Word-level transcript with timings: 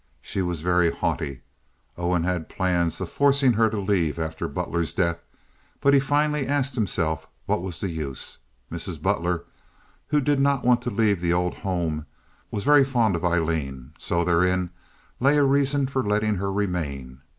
She 0.23 0.41
was 0.41 0.61
very 0.61 0.89
haughty. 0.89 1.41
Owen 1.95 2.23
had 2.23 2.49
plans 2.49 2.99
of 3.01 3.11
forcing 3.11 3.53
her 3.53 3.69
to 3.69 3.79
leave 3.79 4.17
after 4.17 4.47
Butler's 4.47 4.95
death, 4.95 5.21
but 5.79 5.93
he 5.93 5.99
finally 5.99 6.47
asked 6.47 6.73
himself 6.73 7.27
what 7.45 7.61
was 7.61 7.79
the 7.79 7.89
use. 7.91 8.39
Mrs. 8.71 8.99
Butler, 8.99 9.43
who 10.07 10.19
did 10.19 10.39
not 10.39 10.65
want 10.65 10.81
to 10.81 10.89
leave 10.89 11.21
the 11.21 11.33
old 11.33 11.53
home, 11.57 12.07
was 12.49 12.63
very 12.63 12.83
fond 12.83 13.15
of 13.15 13.23
Aileen, 13.23 13.93
so 13.95 14.23
therein 14.25 14.71
lay 15.19 15.37
a 15.37 15.43
reason 15.43 15.85
for 15.85 16.03
letting 16.03 16.37
her 16.37 16.51
remain. 16.51 17.21